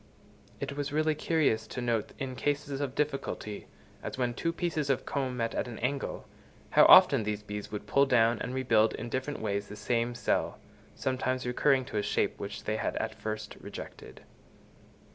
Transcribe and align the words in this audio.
It 0.59 0.75
was 0.75 0.91
really 0.91 1.13
curious 1.13 1.67
to 1.67 1.79
note 1.79 2.13
in 2.17 2.35
cases 2.35 2.81
of 2.81 2.95
difficulty, 2.95 3.67
as 4.01 4.17
when 4.17 4.33
two 4.33 4.51
pieces 4.51 4.89
of 4.89 5.05
comb 5.05 5.37
met 5.37 5.53
at 5.53 5.67
an 5.67 5.77
angle, 5.77 6.27
how 6.71 6.85
often 6.85 7.21
the 7.21 7.35
bees 7.35 7.71
would 7.71 7.85
pull 7.85 8.07
down 8.07 8.39
and 8.39 8.51
rebuild 8.55 8.95
in 8.95 9.09
different 9.09 9.41
ways 9.41 9.67
the 9.67 9.75
same 9.75 10.15
cell, 10.15 10.57
sometimes 10.95 11.45
recurring 11.45 11.85
to 11.85 11.97
a 11.97 12.01
shape 12.01 12.39
which 12.39 12.63
they 12.63 12.77
had 12.77 12.95
at 12.95 13.13
first 13.13 13.53
rejected. 13.61 14.21